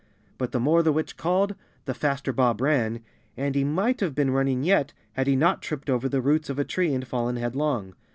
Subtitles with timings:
[0.39, 1.53] But the more the witch called,
[1.85, 3.01] the faster Bob ran,
[3.37, 6.57] and he might have been running yet, had he not tripped over the roots of
[6.57, 7.93] a tree and fallen headlong.